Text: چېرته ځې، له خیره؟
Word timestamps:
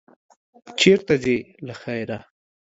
چېرته 0.79 1.13
ځې، 1.23 1.37
له 1.67 1.73
خیره؟ 1.81 2.17